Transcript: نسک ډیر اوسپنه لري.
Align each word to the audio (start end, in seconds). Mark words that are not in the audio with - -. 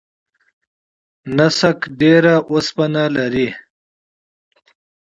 نسک 1.35 1.79
ډیر 1.99 2.23
اوسپنه 2.51 3.03
لري. 3.15 3.47